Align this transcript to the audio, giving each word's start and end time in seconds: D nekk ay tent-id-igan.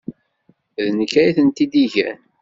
D 0.83 0.85
nekk 0.97 1.13
ay 1.21 1.29
tent-id-igan. 1.35 2.19